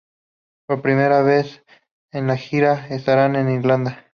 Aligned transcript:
Por 0.67 0.81
primera 0.81 1.21
vez 1.21 1.63
en 2.11 2.25
la 2.25 2.35
gira 2.35 2.87
estará 2.87 3.27
en 3.27 3.51
Irlanda. 3.51 4.07